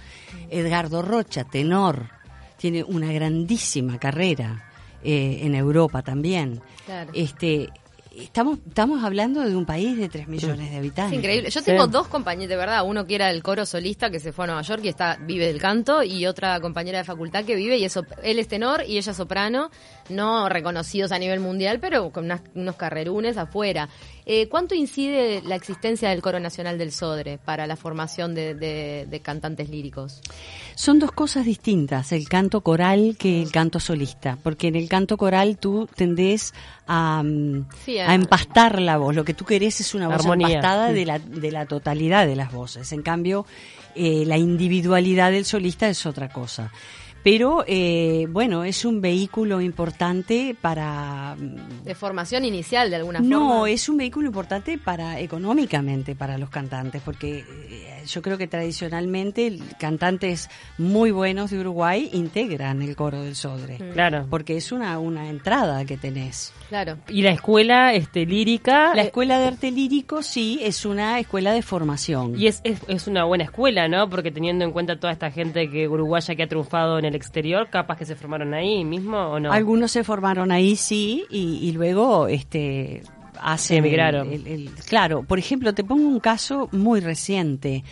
Edgardo 0.50 1.03
Rocha, 1.03 1.44
tenor, 1.44 2.10
tiene 2.58 2.84
una 2.84 3.12
grandísima 3.12 4.00
carrera 4.00 4.68
eh, 5.03 5.42
en 5.42 5.53
Europa 5.53 6.01
también. 6.01 6.60
Claro. 6.88 7.12
Este, 7.13 7.70
estamos, 8.15 8.60
estamos 8.67 9.03
hablando 9.03 9.41
de 9.41 9.55
un 9.55 9.65
país 9.65 9.98
de 9.98 10.10
3 10.10 10.27
millones 10.27 10.72
de 10.72 10.77
habitantes. 10.77 11.13
Es 11.13 11.20
increíble. 11.20 11.50
Yo 11.50 11.62
tengo 11.63 11.88
dos 11.88 12.08
compañeros, 12.08 12.50
de 12.50 12.55
verdad, 12.55 12.86
uno 12.86 13.05
que 13.05 13.15
era 13.15 13.29
el 13.29 13.41
coro 13.41 13.65
solista 13.65 14.10
que 14.10 14.20
se 14.20 14.32
fue 14.32 14.46
a 14.46 14.48
Nueva 14.48 14.62
York 14.62 14.82
y 14.84 14.89
está 14.89 15.17
vive 15.20 15.48
del 15.48 15.60
canto 15.60 16.03
y 16.03 16.25
otra 16.25 16.60
compañera 16.60 17.00
de 17.00 17.03
facultad 17.03 17.43
que 17.46 17.55
vive 17.55 17.77
y 17.77 17.86
es, 17.86 17.98
él 18.24 18.39
es 18.39 18.48
tenor 18.48 18.84
y 18.88 18.98
ella 18.98 19.13
soprano, 19.13 19.72
no 20.10 20.50
reconocidos 20.50 21.12
a 21.12 21.20
nivel 21.20 21.39
mundial, 21.39 21.79
pero 21.79 22.12
con 22.12 22.29
unos 22.55 22.75
carrerunes 22.75 23.38
afuera. 23.38 23.89
Eh, 24.25 24.48
¿Cuánto 24.48 24.74
incide 24.75 25.41
la 25.43 25.55
existencia 25.55 26.10
del 26.10 26.22
Coro 26.22 26.39
Nacional 26.39 26.77
del 26.77 26.91
Sodre 26.91 27.39
para 27.43 27.67
la 27.67 27.75
formación 27.75 28.34
de, 28.36 29.22
cantantes 29.24 29.70
líricos? 29.70 30.22
Son 30.75 31.00
dos 31.00 31.12
cosas 31.12 31.46
distintas, 31.46 32.12
el 32.12 32.27
canto 32.27 32.62
coral 32.62 33.15
que 33.18 33.42
el 33.42 33.51
canto 33.51 33.80
solista, 33.80 34.38
porque 34.42 34.68
en 34.68 34.75
el 34.75 34.89
canto 34.89 35.18
coral 35.18 35.58
tú 35.58 35.88
tendés 35.96 36.53
a, 36.88 37.22
mm, 37.24 37.65
a, 38.06 38.15
empastar 38.15 38.82
la 38.82 38.98
voz, 38.98 39.15
lo 39.15 39.24
que 39.24 39.34
tú 39.34 39.46
querés 39.46 39.80
es 39.82 39.94
una 39.94 40.08
voz 40.08 40.25
empastada 40.25 40.92
de 40.92 41.06
la, 41.06 41.20
de 41.20 41.51
la 41.51 41.65
totalidad 41.65 42.25
de 42.25 42.36
las 42.36 42.51
voces, 42.51 42.92
en 42.92 43.01
cambio 43.01 43.46
eh, 43.96 44.24
la 44.25 44.38
individualidad 44.38 45.32
del 45.32 45.46
solista 45.46 45.88
es 45.88 46.06
otra 46.06 46.30
cosa. 46.30 46.72
Pero 47.24 47.63
eh, 47.68 48.27
bueno, 48.30 48.65
es 48.65 48.84
un 48.84 49.00
vehículo 49.00 49.62
importante 49.62 50.58
para... 50.60 51.36
Mm, 51.39 51.86
de 51.86 51.96
formación 51.96 52.44
inicial, 52.44 52.89
de 52.89 52.98
alguna 52.98 53.20
forma. 53.20 53.36
No, 53.36 53.65
es 53.65 53.88
un 53.88 53.96
vehículo 53.96 54.27
importante 54.27 54.77
para 54.77 55.20
económicamente 55.22 56.15
para 56.15 56.38
los 56.38 56.50
cantantes, 56.50 57.01
porque 57.01 57.46
eh, 57.70 57.92
yo 58.07 58.22
creo 58.22 58.38
que 58.38 58.48
tradicionalmente 58.48 59.60
cantantes 59.79 60.50
muy 60.77 61.12
buenos 61.12 61.51
de 61.51 61.60
Uruguay 61.60 62.10
integran 62.13 62.81
el 62.81 62.95
coro 62.95 63.22
del 63.22 63.36
Sodre. 63.36 63.79
Mm. 63.79 63.93
Claro. 63.93 64.27
Porque 64.29 64.57
es 64.57 64.72
una, 64.72 65.00
una 65.00 65.29
entrada 65.29 65.86
que 65.86 65.98
tenés. 65.98 66.53
Claro. 66.69 66.98
¿Y 67.07 67.22
la 67.22 67.31
escuela 67.31 67.93
este, 67.93 68.25
lírica? 68.25 68.93
La 68.95 69.03
escuela 69.03 69.39
de 69.39 69.48
arte 69.48 69.72
lírico 69.72 70.24
sí, 70.24 70.60
es 70.62 70.86
una 70.86 71.19
escuela 71.19 71.53
de 71.53 71.62
formación. 71.62 72.39
Y 72.39 72.48
es, 72.48 72.62
es, 72.63 72.79
es 72.88 73.07
una 73.07 73.24
buena 73.25 73.43
escuela, 73.43 73.88
¿no? 73.88 74.10
Porque 74.10 74.31
teniendo 74.31 74.65
en 74.65 74.72
cuenta 74.72 75.00
toda 75.00 75.13
esta 75.13 75.31
gente 75.31 75.69
que 75.69 75.88
uruguaya 75.88 76.36
que 76.36 76.43
ha 76.43 76.48
triunfado 76.48 77.00
en 77.00 77.05
el 77.05 77.15
exterior, 77.15 77.69
capaz 77.69 77.98
que 77.98 78.05
se 78.05 78.15
formaron 78.15 78.53
ahí 78.53 78.83
mismo 78.83 79.17
o 79.17 79.39
no. 79.39 79.51
Algunos 79.51 79.91
se 79.91 80.03
formaron 80.03 80.51
ahí, 80.51 80.75
sí, 80.75 81.25
y, 81.29 81.72
luego 81.74 82.27
este 82.27 83.01
hace 83.43 83.77
emigraron. 83.77 84.29
claro, 84.88 85.23
por 85.23 85.39
ejemplo, 85.39 85.73
te 85.73 85.83
pongo 85.83 86.07
un 86.07 86.19
caso 86.19 86.69
muy 86.71 87.00
reciente 87.00 87.83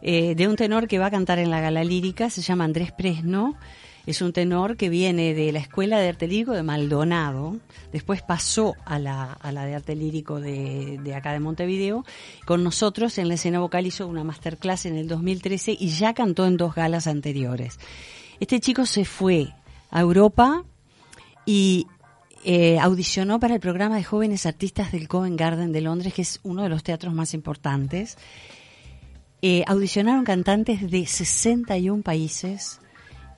eh, 0.00 0.34
de 0.34 0.48
un 0.48 0.56
tenor 0.56 0.88
que 0.88 0.98
va 0.98 1.06
a 1.06 1.10
cantar 1.10 1.38
en 1.38 1.50
la 1.50 1.60
gala 1.60 1.84
lírica, 1.84 2.30
se 2.30 2.42
llama 2.42 2.64
Andrés 2.64 2.92
Presno. 2.92 3.56
Es 4.04 4.20
un 4.20 4.32
tenor 4.32 4.76
que 4.76 4.88
viene 4.88 5.32
de 5.32 5.52
la 5.52 5.60
Escuela 5.60 6.00
de 6.00 6.08
Arte 6.08 6.26
Lírico 6.26 6.50
de 6.50 6.64
Maldonado, 6.64 7.58
después 7.92 8.20
pasó 8.20 8.74
a 8.84 8.98
la, 8.98 9.32
a 9.32 9.52
la 9.52 9.64
de 9.64 9.76
Arte 9.76 9.94
Lírico 9.94 10.40
de, 10.40 10.98
de, 11.00 11.14
acá 11.14 11.32
de 11.32 11.38
Montevideo. 11.38 12.04
Con 12.44 12.64
nosotros 12.64 13.16
en 13.18 13.28
la 13.28 13.34
escena 13.34 13.60
vocal 13.60 13.86
hizo 13.86 14.08
una 14.08 14.24
masterclass 14.24 14.86
en 14.86 14.96
el 14.96 15.06
2013 15.06 15.76
y 15.78 15.88
ya 15.90 16.14
cantó 16.14 16.46
en 16.46 16.56
dos 16.56 16.74
galas 16.74 17.06
anteriores. 17.06 17.78
Este 18.40 18.58
chico 18.58 18.86
se 18.86 19.04
fue 19.04 19.52
a 19.92 20.00
Europa 20.00 20.64
y 21.46 21.86
eh, 22.44 22.78
audicionó 22.78 23.38
para 23.38 23.54
el 23.54 23.60
programa 23.60 23.96
de 23.96 24.04
jóvenes 24.04 24.46
artistas 24.46 24.92
del 24.92 25.08
Covent 25.08 25.38
Garden 25.38 25.72
de 25.72 25.80
Londres, 25.80 26.12
que 26.14 26.22
es 26.22 26.40
uno 26.42 26.62
de 26.62 26.68
los 26.68 26.82
teatros 26.82 27.14
más 27.14 27.34
importantes. 27.34 28.18
Eh, 29.42 29.64
audicionaron 29.66 30.24
cantantes 30.24 30.90
de 30.90 31.06
61 31.06 32.02
países 32.02 32.80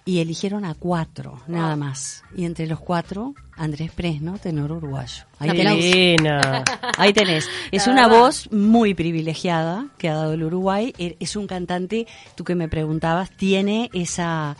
y 0.07 0.21
eligieron 0.21 0.65
a 0.67 0.75
cuatro, 0.75 1.41
nada 1.47 1.77
más. 1.77 2.25
Y 2.37 2.45
entre 2.45 2.67
los 2.67 2.79
cuatro, 2.79 3.35
Andrés 3.57 3.91
Presno, 3.91 4.39
tenor 4.39 4.73
uruguayo. 4.73 5.25
Ahí 5.39 5.51
tenés. 5.51 6.21
Ahí 6.99 7.13
tenés. 7.15 7.49
Es 7.73 7.87
una 7.87 8.07
voz 8.07 8.53
muy 8.53 8.93
privilegiada 8.93 9.87
que 9.97 10.11
ha 10.11 10.15
dado 10.15 10.35
el 10.35 10.43
Uruguay. 10.43 10.93
E, 10.99 11.17
es 11.21 11.37
un 11.37 11.47
cantante, 11.47 12.07
tú 12.35 12.45
que 12.45 12.55
me 12.55 12.69
preguntabas, 12.69 13.31
tiene 13.31 13.89
esa 13.95 14.57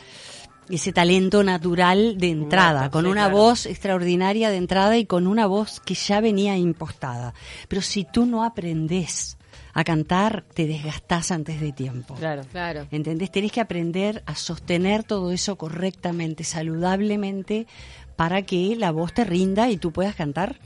ese 0.69 0.93
talento 0.93 1.45
natural 1.45 2.19
de 2.19 2.31
entrada, 2.31 2.91
con 2.91 3.07
una 3.07 3.29
voz 3.29 3.67
extraordinaria 3.67 4.51
de 4.51 4.57
entrada 4.57 4.97
y 4.97 5.07
con 5.07 5.27
una 5.27 5.47
voz 5.47 5.81
que 5.81 5.95
ya 5.95 6.21
venía 6.21 6.57
impostada. 6.57 7.35
Pero 7.69 7.83
si 7.83 8.05
tú 8.05 8.27
no 8.27 8.45
aprendes 8.45 9.37
a 9.73 9.85
cantar, 9.85 10.45
te 10.55 10.67
desgastás 10.67 11.31
antes 11.31 11.61
de 11.61 11.73
tiempo. 11.73 12.15
Claro, 12.15 12.43
claro. 12.51 12.87
¿Entendés? 12.91 13.31
Tenés 13.31 13.53
que 13.53 13.61
aprender 13.61 14.23
a 14.27 14.37
sostener 14.37 15.03
todo 15.03 15.33
eso 15.33 15.57
correctamente, 15.57 16.45
saludablemente, 16.45 17.67
para 18.17 18.43
que 18.43 18.77
la 18.77 18.93
voz 18.93 19.13
te 19.13 19.25
rinda 19.25 19.69
y 19.71 19.77
tú 19.77 19.93
puedas 19.93 20.15
cantar 20.15 20.61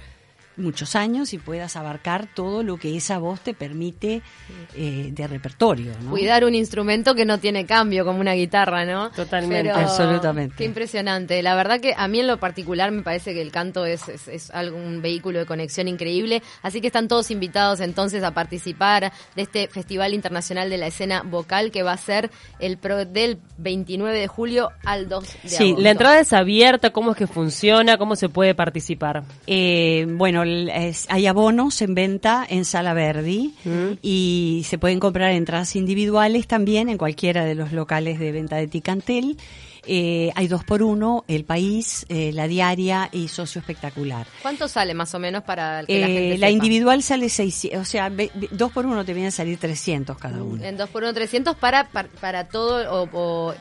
muchos 0.58 0.96
años 0.96 1.32
y 1.32 1.38
puedas 1.38 1.76
abarcar 1.76 2.28
todo 2.32 2.62
lo 2.62 2.76
que 2.76 2.96
esa 2.96 3.18
voz 3.18 3.40
te 3.40 3.54
permite 3.54 4.22
eh, 4.74 5.10
de 5.12 5.26
repertorio. 5.26 5.92
Cuidar 6.10 6.44
un 6.44 6.54
instrumento 6.54 7.14
que 7.14 7.24
no 7.24 7.38
tiene 7.38 7.64
cambio, 7.66 8.04
como 8.04 8.20
una 8.20 8.34
guitarra, 8.34 8.84
¿no? 8.84 9.10
Totalmente. 9.10 9.70
Absolutamente. 9.70 10.56
Qué 10.56 10.64
impresionante. 10.64 11.42
La 11.42 11.54
verdad 11.54 11.80
que 11.80 11.94
a 11.96 12.08
mí 12.08 12.20
en 12.20 12.26
lo 12.26 12.38
particular 12.38 12.90
me 12.90 13.02
parece 13.02 13.34
que 13.34 13.42
el 13.42 13.50
canto 13.50 13.86
es, 13.86 14.08
es, 14.08 14.50
algún 14.50 15.00
vehículo 15.00 15.38
de 15.38 15.46
conexión 15.46 15.88
increíble. 15.88 16.42
Así 16.62 16.80
que 16.80 16.88
están 16.88 17.08
todos 17.08 17.30
invitados 17.30 17.80
entonces 17.80 18.22
a 18.22 18.32
participar 18.32 19.12
de 19.36 19.42
este 19.42 19.68
Festival 19.68 20.14
Internacional 20.14 20.70
de 20.70 20.78
la 20.78 20.88
Escena 20.88 21.22
Vocal 21.22 21.70
que 21.70 21.82
va 21.82 21.92
a 21.92 21.96
ser 21.96 22.30
el 22.58 22.78
pro, 22.78 23.04
del 23.04 23.38
29 23.58 24.18
de 24.18 24.26
julio 24.26 24.70
al 24.84 25.08
2 25.08 25.24
de 25.24 25.28
agosto. 25.30 25.48
Sí, 25.48 25.74
la 25.78 25.90
entrada 25.90 26.20
es 26.20 26.32
abierta. 26.32 26.90
¿Cómo 26.90 27.12
es 27.12 27.16
que 27.16 27.26
funciona? 27.26 27.98
¿Cómo 27.98 28.16
se 28.16 28.28
puede 28.28 28.54
participar? 28.54 29.24
Eh, 29.46 30.06
bueno, 30.08 30.44
hay 31.08 31.26
abonos 31.26 31.80
en 31.82 31.94
venta 31.94 32.46
en 32.48 32.64
Sala 32.64 32.94
Verdi 32.94 33.54
mm. 33.64 33.98
y 34.02 34.64
se 34.66 34.78
pueden 34.78 35.00
comprar 35.00 35.32
entradas 35.32 35.76
individuales 35.76 36.46
también 36.46 36.88
en 36.88 36.98
cualquiera 36.98 37.44
de 37.44 37.54
los 37.54 37.72
locales 37.72 38.18
de 38.18 38.32
venta 38.32 38.56
de 38.56 38.68
Ticantel. 38.68 39.36
Eh, 39.90 40.30
hay 40.34 40.48
dos 40.48 40.64
por 40.64 40.82
uno, 40.82 41.24
El 41.28 41.44
País, 41.44 42.04
eh, 42.10 42.30
La 42.34 42.46
Diaria 42.46 43.08
y 43.10 43.28
Socio 43.28 43.60
Espectacular. 43.60 44.26
¿Cuánto 44.42 44.68
sale 44.68 44.92
más 44.92 45.14
o 45.14 45.18
menos 45.18 45.44
para 45.44 45.82
que 45.84 46.00
la 46.00 46.06
eh, 46.06 46.12
gente 46.12 46.38
La 46.38 46.50
individual 46.50 47.02
sale 47.02 47.30
600, 47.30 47.80
o 47.80 47.84
sea, 47.84 48.12
dos 48.50 48.70
por 48.72 48.84
uno 48.84 49.04
te 49.06 49.14
vienen 49.14 49.28
a 49.28 49.32
salir 49.32 49.58
300 49.58 50.18
cada 50.18 50.42
uno. 50.42 50.62
En 50.62 50.76
dos 50.76 50.90
por 50.90 51.04
uno 51.04 51.14
300 51.14 51.56
para, 51.56 51.88
para, 51.88 52.48
todo 52.48 53.08
o, 53.10 53.54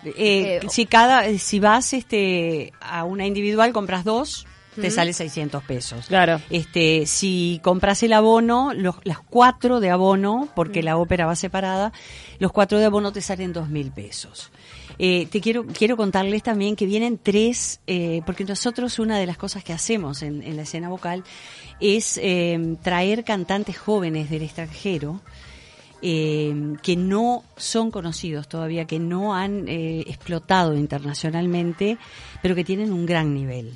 si 0.70 0.86
cada 0.86 1.38
si 1.38 1.60
vas 1.60 1.94
este 1.94 2.74
a 2.82 3.06
una 3.06 3.26
individual 3.26 3.72
compras 3.72 4.04
dos 4.04 4.46
te 4.80 4.92
sale 4.92 5.14
600 5.14 5.64
pesos. 5.64 6.06
Claro. 6.08 6.42
Este, 6.50 7.06
si 7.06 7.60
compras 7.64 8.04
el 8.04 8.14
abono, 8.14 8.74
los, 8.74 8.96
las 9.04 9.20
cuatro 9.20 9.80
de 9.80 9.90
abono, 9.90 10.50
porque 10.56 10.84
la 10.84 10.98
ópera 10.98 11.26
va 11.26 11.36
separada, 11.36 11.92
los 12.40 12.52
cuatro 12.52 12.80
de 12.80 12.86
abono 12.86 13.12
te 13.12 13.22
salen 13.22 13.54
2.000 13.54 13.92
pesos. 13.92 14.52
Eh, 15.00 15.28
te 15.30 15.42
quiero, 15.42 15.66
quiero 15.66 15.96
contarles 15.96 16.42
también 16.42 16.76
que 16.76 16.86
vienen 16.86 17.20
tres, 17.22 17.82
eh, 17.88 18.22
porque 18.26 18.44
nosotros 18.46 18.98
una 19.00 19.20
de 19.20 19.28
las 19.28 19.38
cosas 19.38 19.64
que 19.64 19.74
hacemos 19.74 20.24
en, 20.24 20.56
la 20.56 20.64
escena 20.64 20.90
vocal 20.90 21.24
es 21.80 22.20
eh, 22.22 22.78
traer 22.82 23.24
cantantes 23.24 23.78
jóvenes 23.78 24.30
del 24.30 24.44
extranjero, 24.44 25.22
que 26.00 26.96
no 26.96 27.44
son 27.58 27.90
conocidos 27.90 28.48
todavía, 28.48 28.86
que 28.86 29.00
no 29.00 29.34
han 29.34 29.68
explotado 29.68 30.76
internacionalmente, 30.76 31.98
pero 32.44 32.54
que 32.54 32.64
tienen 32.64 32.94
un 32.94 33.08
gran 33.08 33.34
nivel. 33.34 33.76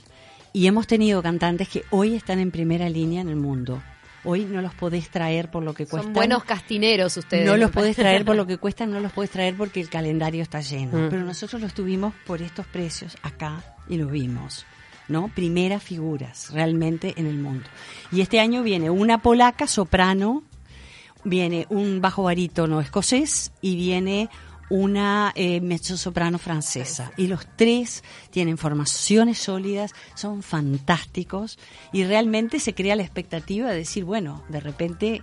Y 0.53 0.67
hemos 0.67 0.87
tenido 0.87 1.21
cantantes 1.21 1.69
que 1.69 1.83
hoy 1.91 2.15
están 2.15 2.39
en 2.39 2.51
primera 2.51 2.89
línea 2.89 3.21
en 3.21 3.29
el 3.29 3.37
mundo. 3.37 3.81
Hoy 4.23 4.45
no 4.45 4.61
los 4.61 4.73
podés 4.75 5.09
traer 5.09 5.49
por 5.49 5.63
lo 5.63 5.73
que 5.73 5.85
cuestan. 5.85 6.03
Son 6.03 6.13
buenos 6.13 6.43
castineros 6.43 7.17
ustedes. 7.17 7.45
No 7.45 7.57
los 7.57 7.71
podés 7.71 7.95
traer 7.95 8.23
por 8.25 8.35
lo 8.35 8.45
que 8.47 8.57
cuestan, 8.57 8.91
no 8.91 8.99
los 8.99 9.11
podés 9.11 9.31
traer 9.31 9.55
porque 9.55 9.81
el 9.81 9.89
calendario 9.89 10.43
está 10.43 10.61
lleno. 10.61 10.97
Mm. 10.97 11.09
Pero 11.09 11.23
nosotros 11.23 11.61
los 11.61 11.73
tuvimos 11.73 12.13
por 12.25 12.41
estos 12.41 12.67
precios 12.67 13.17
acá 13.23 13.63
y 13.87 13.97
los 13.97 14.11
vimos. 14.11 14.65
¿no? 15.07 15.29
Primeras 15.29 15.81
figuras 15.83 16.49
realmente 16.51 17.13
en 17.17 17.27
el 17.27 17.37
mundo. 17.37 17.65
Y 18.11 18.21
este 18.21 18.39
año 18.39 18.63
viene 18.63 18.89
una 18.89 19.21
polaca 19.21 19.67
soprano, 19.67 20.43
viene 21.23 21.65
un 21.69 22.01
bajo 22.01 22.23
barítono 22.23 22.79
escocés 22.81 23.51
y 23.61 23.75
viene 23.75 24.29
una 24.71 25.33
eh, 25.35 25.59
mezzo-soprano 25.59 26.39
francesa. 26.39 27.11
Y 27.17 27.27
los 27.27 27.45
tres 27.57 28.05
tienen 28.29 28.57
formaciones 28.57 29.37
sólidas, 29.37 29.91
son 30.15 30.41
fantásticos 30.43 31.59
y 31.91 32.05
realmente 32.05 32.57
se 32.59 32.73
crea 32.73 32.95
la 32.95 33.03
expectativa 33.03 33.69
de 33.69 33.75
decir, 33.75 34.05
bueno, 34.05 34.43
de 34.47 34.61
repente 34.61 35.21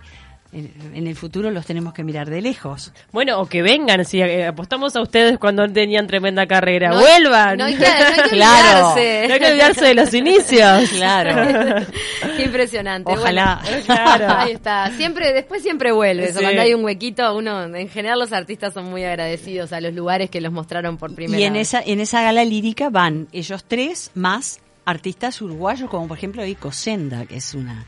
en, 0.51 1.07
el 1.07 1.15
futuro 1.15 1.51
los 1.51 1.65
tenemos 1.65 1.93
que 1.93 2.03
mirar 2.03 2.29
de 2.29 2.41
lejos. 2.41 2.91
Bueno, 3.11 3.39
o 3.39 3.45
que 3.45 3.61
vengan, 3.61 4.03
si 4.03 4.19
eh, 4.19 4.47
apostamos 4.47 4.95
a 4.95 5.01
ustedes 5.01 5.37
cuando 5.37 5.67
tenían 5.71 6.07
tremenda 6.07 6.47
carrera, 6.47 6.91
vuelvan. 6.91 7.57
No 7.57 7.65
hay 7.65 7.75
que, 7.75 7.85
claro. 8.29 8.95
No 8.95 9.33
hay 9.33 9.39
que 9.39 9.45
olvidarse 9.45 9.85
de 9.85 9.93
los 9.93 10.13
inicios. 10.13 10.89
Claro. 10.99 11.85
Qué 12.37 12.43
impresionante. 12.43 13.11
Ojalá. 13.11 13.61
claro. 13.85 14.25
Ahí 14.29 14.51
está. 14.51 14.91
Siempre, 14.91 15.31
después 15.33 15.61
siempre 15.61 15.91
vuelve. 15.91 16.33
Cuando 16.33 16.61
hay 16.61 16.73
un 16.73 16.83
huequito, 16.83 17.35
uno, 17.35 17.63
en 17.63 17.89
general 17.89 18.19
los 18.19 18.33
artistas 18.33 18.73
son 18.73 18.89
muy 18.89 19.03
agradecidos 19.03 19.71
a 19.71 19.79
los 19.79 19.93
lugares 19.93 20.29
que 20.29 20.41
los 20.41 20.51
mostraron 20.51 20.97
por 20.97 21.13
primera 21.13 21.37
vez. 21.37 21.41
Y 21.41 21.45
en 21.45 21.55
esa, 21.55 21.81
en 21.81 21.99
esa 21.99 22.21
gala 22.21 22.43
lírica 22.43 22.89
van 22.89 23.27
ellos 23.31 23.63
tres 23.65 24.11
más 24.13 24.59
artistas 24.83 25.41
uruguayos, 25.41 25.89
como 25.89 26.07
por 26.07 26.17
ejemplo 26.17 26.45
Ico 26.45 26.71
Senda, 26.71 27.25
que 27.25 27.37
es 27.37 27.53
una 27.53 27.85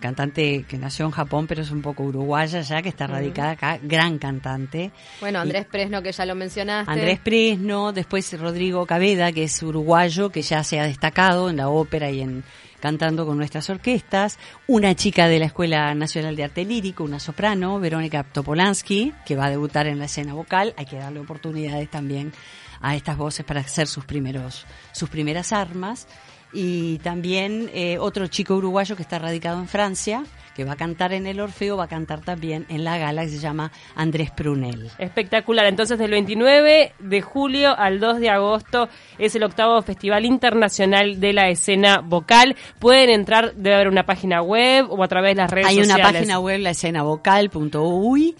cantante 0.00 0.64
que 0.68 0.78
nació 0.78 1.06
en 1.06 1.12
Japón, 1.12 1.46
pero 1.46 1.62
es 1.62 1.70
un 1.70 1.82
poco 1.82 2.04
uruguaya 2.04 2.60
ya, 2.60 2.82
que 2.82 2.88
está 2.88 3.06
radicada 3.06 3.52
acá, 3.52 3.78
gran 3.82 4.18
cantante. 4.18 4.90
Bueno, 5.20 5.40
Andrés 5.40 5.66
Presno, 5.66 6.02
que 6.02 6.12
ya 6.12 6.26
lo 6.26 6.34
mencionaste. 6.34 6.90
Andrés 6.90 7.20
Presno, 7.20 7.92
después 7.92 8.38
Rodrigo 8.38 8.86
Cabeda, 8.86 9.32
que 9.32 9.44
es 9.44 9.62
uruguayo, 9.62 10.30
que 10.30 10.42
ya 10.42 10.64
se 10.64 10.80
ha 10.80 10.84
destacado 10.84 11.50
en 11.50 11.56
la 11.56 11.68
ópera 11.68 12.10
y 12.10 12.20
en 12.20 12.44
cantando 12.80 13.24
con 13.24 13.38
nuestras 13.38 13.70
orquestas, 13.70 14.40
una 14.66 14.96
chica 14.96 15.28
de 15.28 15.38
la 15.38 15.46
Escuela 15.46 15.94
Nacional 15.94 16.34
de 16.34 16.42
Arte 16.42 16.64
Lírico, 16.64 17.04
una 17.04 17.20
soprano, 17.20 17.78
Verónica 17.78 18.24
Topolansky, 18.24 19.14
que 19.24 19.36
va 19.36 19.46
a 19.46 19.50
debutar 19.50 19.86
en 19.86 20.00
la 20.00 20.06
escena 20.06 20.34
vocal, 20.34 20.74
hay 20.76 20.86
que 20.86 20.96
darle 20.96 21.20
oportunidades 21.20 21.88
también 21.88 22.32
a 22.80 22.96
estas 22.96 23.16
voces 23.16 23.46
para 23.46 23.60
hacer 23.60 23.86
sus 23.86 24.04
primeros 24.04 24.66
sus 24.90 25.08
primeras 25.08 25.52
armas 25.52 26.08
y 26.52 26.98
también 26.98 27.70
eh, 27.72 27.98
otro 27.98 28.26
chico 28.26 28.54
uruguayo 28.54 28.96
que 28.96 29.02
está 29.02 29.18
radicado 29.18 29.58
en 29.58 29.68
Francia, 29.68 30.24
que 30.54 30.64
va 30.64 30.72
a 30.72 30.76
cantar 30.76 31.12
en 31.12 31.26
el 31.26 31.40
Orfeo, 31.40 31.76
va 31.76 31.84
a 31.84 31.88
cantar 31.88 32.20
también 32.20 32.66
en 32.68 32.84
la 32.84 32.98
gala 32.98 33.22
que 33.22 33.30
se 33.30 33.38
llama 33.38 33.72
Andrés 33.94 34.30
Prunel. 34.30 34.90
Espectacular, 34.98 35.66
entonces 35.66 35.98
del 35.98 36.10
29 36.10 36.92
de 36.98 37.22
julio 37.22 37.76
al 37.76 38.00
2 38.00 38.20
de 38.20 38.30
agosto 38.30 38.88
es 39.18 39.34
el 39.34 39.44
octavo 39.44 39.80
Festival 39.82 40.24
Internacional 40.24 41.20
de 41.20 41.32
la 41.32 41.48
Escena 41.48 42.00
Vocal. 42.00 42.56
Pueden 42.78 43.10
entrar, 43.10 43.54
debe 43.54 43.76
haber 43.76 43.88
una 43.88 44.04
página 44.04 44.42
web 44.42 44.86
o 44.90 45.02
a 45.02 45.08
través 45.08 45.36
de 45.36 45.42
las 45.42 45.50
redes 45.50 45.66
Hay 45.66 45.76
sociales. 45.76 46.04
Hay 46.04 46.10
una 46.10 46.12
página 46.12 46.38
web, 46.38 46.60
la 46.60 46.70
escena 46.70 47.02
vocal.uy. 47.02 48.36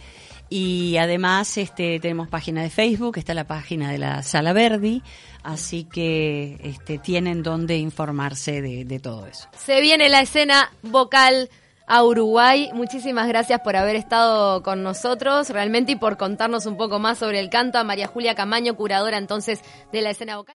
Y 0.55 0.99
además 0.99 1.57
este, 1.57 1.99
tenemos 1.99 2.29
página 2.29 2.63
de 2.63 2.69
Facebook, 2.69 3.17
está 3.17 3.33
la 3.33 3.45
página 3.45 3.91
de 3.91 3.97
la 3.97 4.23
Sala 4.23 4.53
Verdi, 4.53 5.03
así 5.43 5.85
que 5.85 6.59
este, 6.63 6.99
tienen 6.99 7.43
donde 7.43 7.79
informarse 7.79 8.61
de, 8.61 8.85
de 8.85 9.01
todo 9.01 9.27
eso. 9.27 9.49
Se 9.57 9.81
viene 9.81 10.11
la 10.11 10.21
escena 10.21 10.71
vocal 10.83 11.49
a 11.87 12.05
Uruguay. 12.05 12.69
Muchísimas 12.75 13.29
gracias 13.29 13.61
por 13.61 13.77
haber 13.77 13.97
estado 13.97 14.63
con 14.63 14.83
nosotros 14.83 15.49
realmente 15.49 15.93
y 15.93 15.97
por 15.97 16.19
contarnos 16.19 16.67
un 16.67 16.77
poco 16.77 16.99
más 16.99 17.17
sobre 17.17 17.41
el 17.41 17.49
canto 17.49 17.79
a 17.79 17.85
María 17.85 18.07
Julia 18.07 18.35
Camaño, 18.35 18.77
curadora 18.77 19.17
entonces 19.17 19.61
de 19.91 20.03
la 20.03 20.11
escena 20.11 20.37
vocal. 20.37 20.51